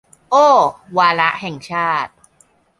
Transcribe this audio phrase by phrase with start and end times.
[0.29, 0.47] โอ้
[0.97, 2.11] วาระแห่งชาติ